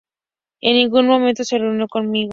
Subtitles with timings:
[0.61, 2.29] En ningún momento se reunió conmigo.